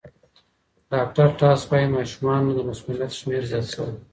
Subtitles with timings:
[0.91, 3.91] ډاکټر ټاس وايي د ماشومانو د مسمومیت شمېر زیات شوی.